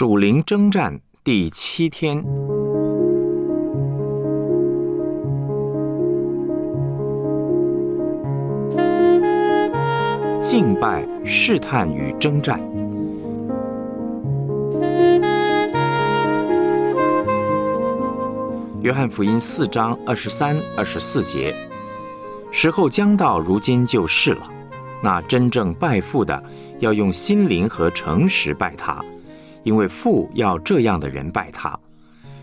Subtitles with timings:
[0.00, 2.24] 属灵征战第七天，
[10.40, 12.60] 敬拜、试探与征战。
[18.80, 21.52] 约翰福音四章二十三、二十四节：
[22.52, 24.48] 时候将到，如今就是了。
[25.02, 26.40] 那真正拜父的，
[26.78, 29.04] 要用心灵和诚实拜他，
[29.62, 31.78] 因为父要这样的人拜他。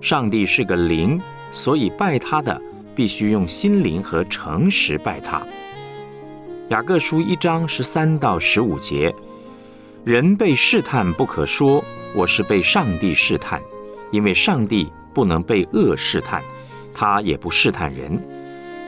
[0.00, 1.20] 上帝是个灵，
[1.50, 2.60] 所以拜他的
[2.94, 5.42] 必须用心灵和诚实拜他。
[6.70, 9.14] 雅各书一章十三到十五节：
[10.04, 11.82] 人被试探，不可说
[12.14, 13.62] 我是被上帝试探，
[14.10, 16.42] 因为上帝不能被恶试探，
[16.94, 18.20] 他也不试探人。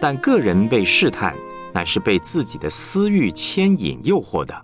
[0.00, 1.34] 但个人被试探。
[1.74, 4.54] 乃是被自己的私欲牵引诱惑的，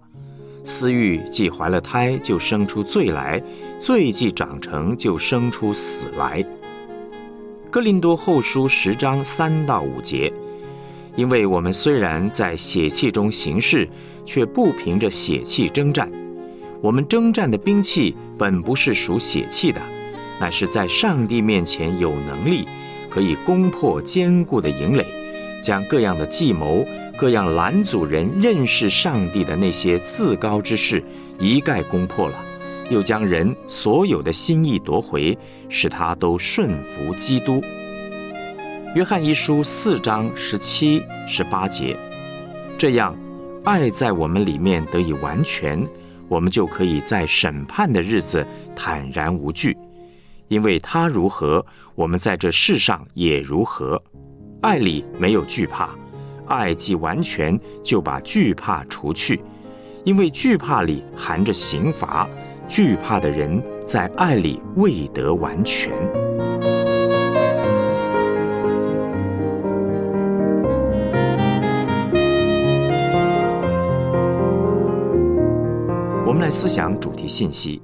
[0.65, 3.41] 私欲既怀了胎，就生出罪来；
[3.79, 6.45] 罪既长成，就生出死来。
[7.71, 10.33] 哥林多后书十章三到五节，
[11.17, 13.89] 因为我们虽然在血气中行事，
[14.25, 16.11] 却不凭着血气征战。
[16.81, 19.81] 我们征战的兵器本不是属血气的，
[20.39, 22.67] 乃是在上帝面前有能力，
[23.11, 25.05] 可以攻破坚固的营垒。
[25.63, 26.85] 将各样的计谋、
[27.17, 31.03] 各样拦阻人认识上帝的那些自高之事
[31.39, 32.41] 一概攻破了，
[32.91, 35.37] 又将人所有的心意夺回，
[35.69, 37.63] 使他都顺服基督。
[38.95, 41.97] 约翰一书四章十七、十八节，
[42.79, 43.17] 这样，
[43.65, 45.87] 爱在我们里面得以完全，
[46.27, 49.77] 我们就可以在审判的日子坦然无惧，
[50.49, 54.03] 因为他如何，我们在这世上也如何。
[54.61, 55.91] 爱里没有惧怕，
[56.49, 59.41] 爱既完全，就把惧怕除去，
[60.03, 62.29] 因为惧怕里含着刑罚，
[62.69, 65.93] 惧怕的人在爱里未得完全。
[76.27, 77.81] 我们来思想主题信息。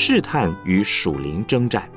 [0.00, 1.90] 试探与属灵征战，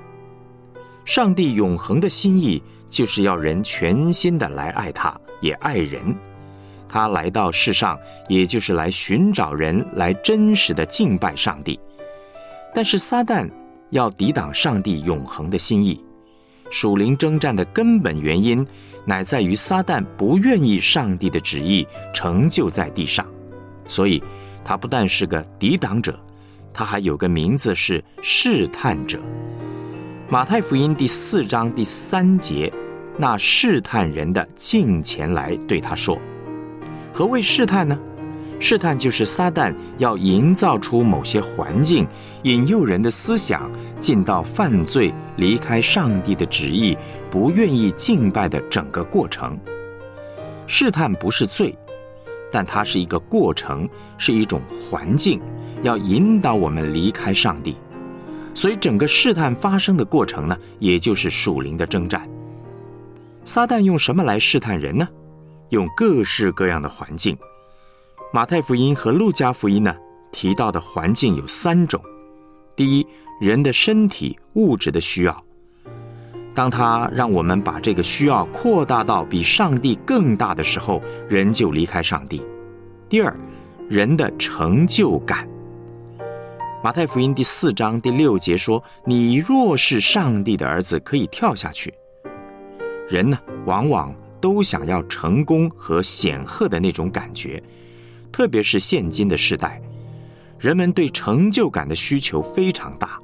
[1.06, 6.02] 上帝永恒的心意就是要人全心的来爱他，也爱人。
[6.90, 7.96] 他来到世上，
[8.28, 11.80] 也就是来寻找人，来真实的敬拜上帝。
[12.74, 13.48] 但是撒旦
[13.92, 16.04] 要抵挡上帝永恒的心意，
[16.72, 18.66] 属灵征战的根本原因，
[19.06, 23.24] 乃在于撒旦不愿意上帝的旨意成就在地上，
[23.86, 24.22] 所以
[24.66, 26.20] 他不但是个抵挡者。
[26.74, 29.20] 他还有个名字是试探者。
[30.30, 32.72] 马太福音第四章第三节，
[33.18, 36.18] 那试探人的近前来对他说
[37.14, 38.00] ：“何谓试探呢？
[38.58, 42.08] 试探就是撒旦要营造出某些环境，
[42.44, 46.96] 引诱人的思想进到犯罪、离开上帝的旨意、
[47.30, 49.60] 不愿意敬拜的整个过程。
[50.68, 51.76] 试探不是罪。”
[52.52, 55.40] 但它是一个过程，是一种环境，
[55.82, 57.76] 要引导我们离开上帝。
[58.54, 62.30] 所以，整个试探发生的过程呢，也就是属灵的征战。
[63.46, 65.08] 撒旦用什么来试探人呢？
[65.70, 67.38] 用各式各样的环境。
[68.34, 69.96] 马太福音和路加福音呢，
[70.32, 72.02] 提到的环境有三种：
[72.76, 73.08] 第一，
[73.40, 75.44] 人的身体物质的需要。
[76.54, 82.42] 当他让我们把这个需要扩大到比上帝更大的时候，人就离开上帝。
[83.08, 83.34] 第二，
[83.90, 85.48] 人的成就感。
[86.84, 91.94] 马太福音第四章第六节说：“你若是上帝的儿子，可以跳下去。”
[93.08, 97.62] 人呢，往往都想要成功和显赫的那种感觉，
[98.32, 99.82] 特别是现今的时代，
[100.60, 103.20] 人们对成就感的需求非常大。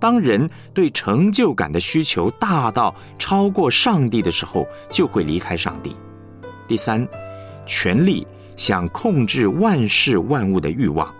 [0.00, 5.94] 当人对成就感的需求大到超过上帝的时候，就会离开上帝。
[6.66, 7.06] 第三，
[7.66, 8.26] 权力
[8.56, 11.12] 想控制万事万物的欲望，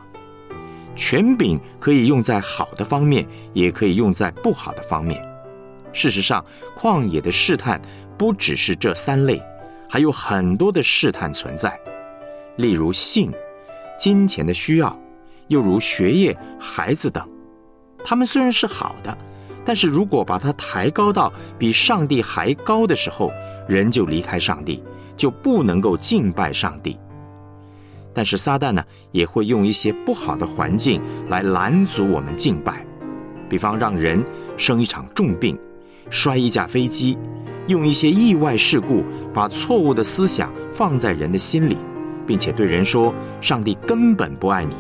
[0.97, 5.23] 权柄可以用在好的方面，也可以用在不好的方面。
[5.93, 6.45] 事实上，
[6.79, 7.81] 旷野的试探
[8.17, 9.43] 不只是这三类，
[9.89, 11.79] 还有很多的试探存在，
[12.57, 13.33] 例如性、
[13.99, 14.99] 金钱的需要，
[15.49, 17.30] 又如学业、孩子等。
[18.05, 19.17] 他们虽然是好的，
[19.65, 23.31] 但是如果把它抬高到比上帝还高的时候，
[23.69, 24.83] 人就离开上帝，
[25.17, 26.99] 就不能够敬拜上帝。
[28.13, 32.85] 但是撒旦呢，也会用一些不好的环境来拦阻我们敬拜，
[33.49, 34.23] 比方让人
[34.57, 35.57] 生一场重病，
[36.11, 37.17] 摔一架飞机，
[37.69, 41.77] 用一些意外事故把错误的思想放在人的心里，
[42.27, 44.75] 并且对人说上帝根本不爱你，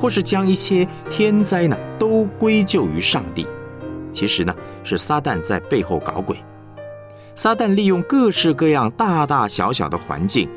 [0.00, 3.46] 或是将一切天灾呢都归咎于上帝，
[4.10, 6.36] 其实呢是撒旦在背后搞鬼。
[7.34, 10.48] 撒旦利用各式各样大大小小的环境，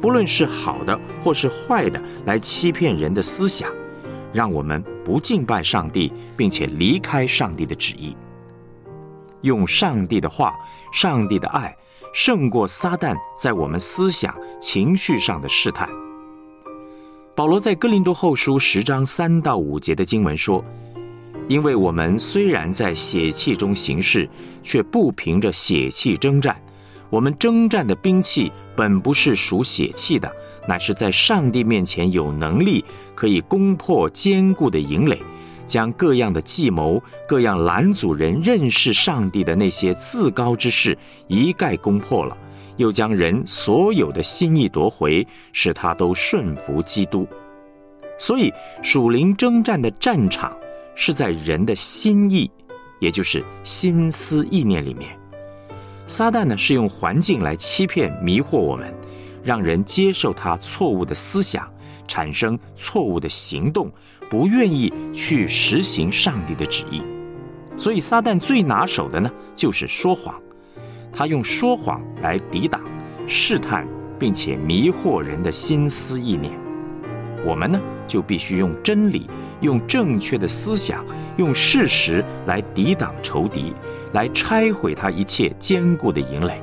[0.00, 3.72] 不论是好的或是坏的，来欺骗人的思想，
[4.32, 8.16] 让我们不敬拜上帝，并且离开上帝的旨意。
[9.42, 10.54] 用上帝的话、
[10.92, 11.74] 上帝的爱，
[12.12, 15.88] 胜过撒旦在我们思想、情绪上的试探。
[17.38, 20.64] 保罗在哥林多后书十章三到五节的经文说。
[21.46, 24.28] 因为我们虽然在血气中行事，
[24.64, 26.60] 却不凭着血气征战。
[27.08, 30.28] 我们征战的兵器本不是属血气的，
[30.66, 35.22] 乃是在上帝面前有能力，可以攻破坚固的营垒，
[35.64, 40.98] 将各样的计谋、各样拦阻人认识上帝的那些自高之事
[41.28, 42.36] 一概攻破了，
[42.78, 47.28] 又将人所有的心意夺回，使他都顺服基督。
[48.18, 48.50] 所以
[48.82, 50.56] 属灵征战的战场。
[51.00, 52.50] 是在人的心意，
[52.98, 55.16] 也就是心思意念里面。
[56.08, 58.92] 撒旦呢是用环境来欺骗、迷惑我们，
[59.44, 61.72] 让人接受他错误的思想，
[62.08, 63.88] 产生错误的行动，
[64.28, 67.00] 不愿意去实行上帝的旨意。
[67.76, 70.34] 所以，撒旦最拿手的呢就是说谎，
[71.12, 72.80] 他用说谎来抵挡、
[73.26, 73.86] 试探，
[74.18, 76.52] 并且迷惑人的心思意念。
[77.44, 77.80] 我们呢？
[78.06, 79.28] 就必须用真理、
[79.60, 81.04] 用正确的思想、
[81.36, 83.74] 用事实来抵挡仇敌，
[84.14, 86.58] 来拆毁他一切坚固的营垒。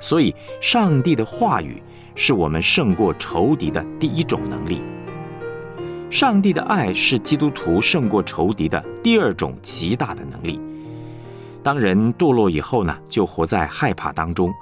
[0.00, 1.82] 所以，上帝的话语
[2.14, 4.80] 是我们胜过仇敌的第一种能力。
[6.08, 10.58] 上帝的爱是基督徒胜过仇敌的第二种极大的能力。
[11.64, 14.52] 当人堕落以后呢，就活在害怕当中，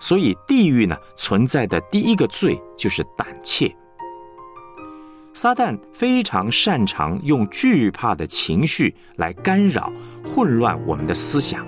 [0.00, 3.72] 所以地狱呢存在的第一个罪就是胆怯。
[5.34, 9.92] 撒旦非常擅长用惧怕的情绪来干扰、
[10.24, 11.66] 混乱我们的思想，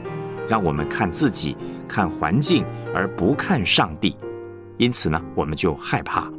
[0.49, 1.55] 让我们看自己、
[1.87, 2.65] 看环境
[2.95, 4.17] 而不看上帝。
[4.79, 6.33] 因此呢，我们就害怕，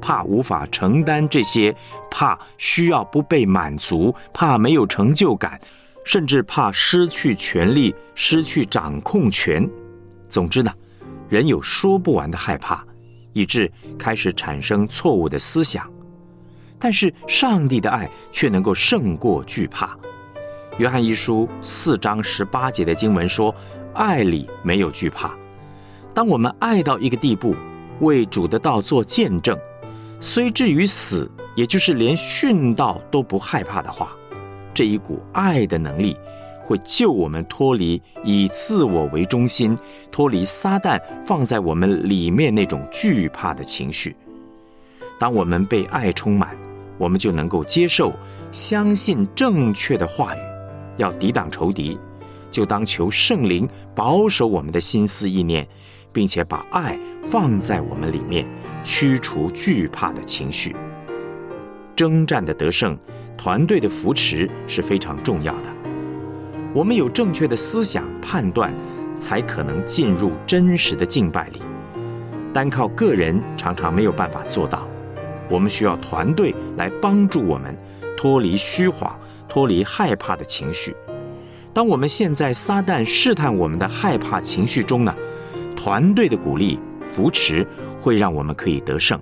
[0.00, 1.72] 怕无法承担这些，
[2.10, 5.60] 怕需要不被满足，怕没有成就感，
[6.06, 9.68] 甚至怕失去权力、失去掌控权。
[10.28, 10.72] 总之呢，
[11.28, 12.82] 人有说不完的害怕，
[13.32, 15.84] 以致开始产生错误的思想。
[16.78, 19.98] 但是上帝的爱却能够胜过惧怕。
[20.78, 23.52] 约翰一书四章十八节的经文说
[23.92, 25.36] ：“爱里没有惧怕。”
[26.14, 27.52] 当我们爱到一个地步，
[28.00, 29.58] 为主的道做见证，
[30.20, 34.14] 虽至于死，也就是连殉道都不害怕的话，
[34.76, 36.14] 这一股爱的能力
[36.60, 39.76] 会救我们脱离以自我为中心、
[40.12, 44.14] 脱离撒旦放在我们里面那种惧怕的情绪。
[45.18, 46.54] 当我们被爱充满。
[46.98, 48.10] 我们就能够接受、
[48.50, 50.38] 相信正确的话语，
[50.96, 51.98] 要抵挡仇敌，
[52.50, 55.68] 就当求圣灵保守我们的心思意念，
[56.10, 56.98] 并且把爱
[57.30, 58.46] 放在我们里面，
[58.82, 60.74] 驱除惧怕的情绪。
[61.94, 62.98] 征战的得胜，
[63.36, 65.68] 团队的扶持是非常重要的。
[66.72, 68.72] 我们有正确的思想判断，
[69.14, 71.62] 才可能进入真实的敬拜里。
[72.52, 74.86] 单靠个人，常常没有办法做到。
[75.48, 77.76] 我们需要团队来帮助我们
[78.16, 79.16] 脱离虚谎、
[79.48, 80.94] 脱离害怕的情绪。
[81.72, 85.14] 当我们陷在撒旦试探我们的害怕情绪中呢，
[85.76, 87.66] 团队的鼓励扶持
[88.00, 89.20] 会让我们可以得胜。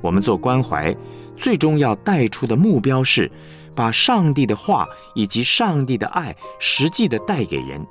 [0.00, 0.94] 我们做关怀，
[1.36, 3.30] 最终要带出的目标是
[3.74, 7.84] 把上帝的话以及上帝的爱实际的带给人，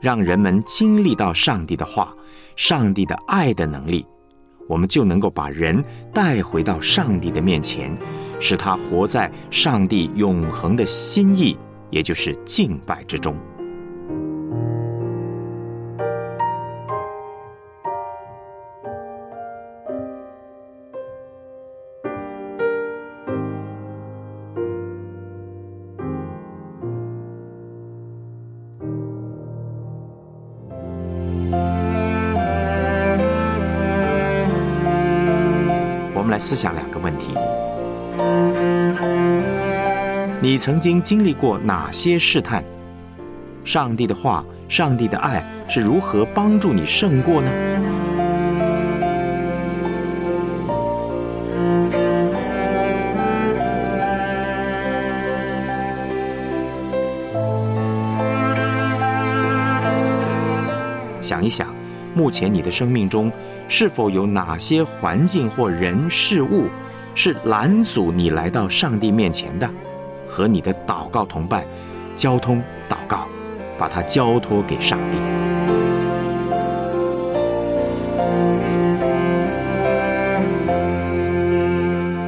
[0.00, 2.14] 让人们经历到上帝的话、
[2.56, 4.04] 上帝的爱的能力。
[4.68, 7.96] 我们就能够把人带回到上帝的面前，
[8.38, 11.58] 使他活在上帝永恒的心意，
[11.90, 13.36] 也就是敬拜之中。
[36.40, 37.34] 思想两个问题：
[40.40, 42.64] 你曾经经历过哪些试探？
[43.62, 47.50] 上帝的话、上帝的爱是如何帮助你胜过呢？
[62.14, 63.30] 目前你的生命中
[63.68, 66.66] 是否有哪些环境或人事物
[67.14, 69.68] 是拦阻你来到上帝面前的？
[70.28, 71.64] 和你的祷告同伴
[72.14, 73.26] 交通祷告，
[73.76, 75.18] 把它交托给上帝。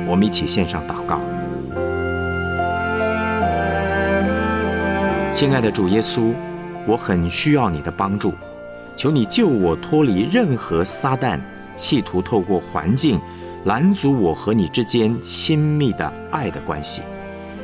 [0.05, 1.21] 我们一起献上祷告。
[5.33, 6.33] 亲爱的主耶稣，
[6.87, 8.35] 我很需要你的帮助，
[9.03, 11.37] 求你救我脱离任何撒旦
[11.75, 13.21] 企图透过环境
[13.65, 17.03] 拦阻我和你之间亲密的爱的关系。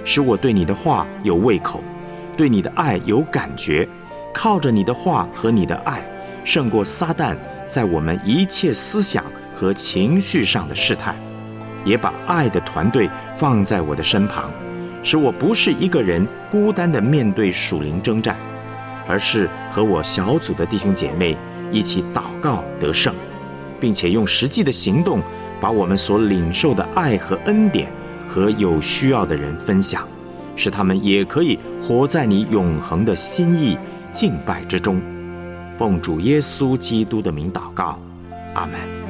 [0.05, 1.81] 使我对你的话有胃口，
[2.37, 3.89] 对你的爱有感觉，
[4.35, 6.03] 靠着你的话和你的爱，
[6.43, 7.37] 胜过撒旦
[7.69, 11.15] 在我们一切思想和情绪上的试探，
[11.85, 14.51] 也把爱的团队放在我的身旁，
[15.05, 18.37] 使我不是一个人孤单的面对属灵征战，
[19.09, 21.37] 而是和我小组的弟兄姐妹
[21.73, 23.13] 一起祷告得胜，
[23.81, 25.21] 并且用实际的行动
[25.61, 27.91] 把我们所领受的爱和恩典。
[28.31, 30.07] 和有需要的人分享，
[30.55, 33.75] 使他们也可以活在你永恒的心意
[34.13, 35.01] 敬拜之中。
[35.79, 37.99] 奉主耶稣基督的名祷告，
[38.53, 39.08] 阿门。